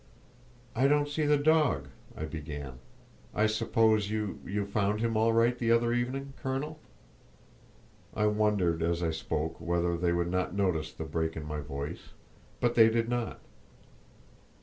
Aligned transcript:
"I 0.75 0.87
don't 0.87 1.07
see 1.07 1.27
the 1.27 1.37
dog," 1.37 1.89
I 2.17 2.25
began, 2.25 2.79
"I 3.35 3.45
suppose 3.45 4.09
you—you 4.09 4.65
found 4.65 4.99
him 4.99 5.15
all 5.15 5.31
right 5.31 5.55
the 5.55 5.69
other 5.69 5.93
evening, 5.93 6.33
colonel?" 6.41 6.79
I 8.15 8.25
wondered, 8.25 8.81
as 8.81 9.03
I 9.03 9.11
spoke, 9.11 9.61
whether 9.61 9.95
they 9.95 10.11
would 10.11 10.31
not 10.31 10.55
notice 10.55 10.91
the 10.91 11.03
break 11.03 11.37
in 11.37 11.45
my 11.45 11.59
voice, 11.59 12.13
but 12.59 12.73
they 12.73 12.89
did 12.89 13.09
not. 13.09 13.41